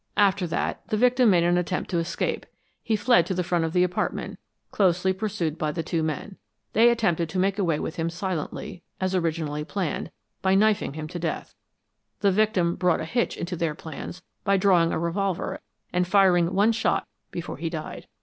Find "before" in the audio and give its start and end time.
17.29-17.57